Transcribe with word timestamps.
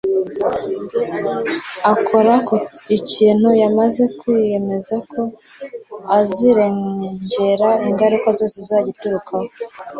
Akora 1.93 2.33
ikintu 2.97 3.49
yamaze 3.61 4.03
kwiyemeza 4.19 4.95
ko 5.11 5.21
azirengera 6.19 7.69
ingaruka 7.87 8.27
zose 8.37 8.55
zizagiturukaho 8.63 9.47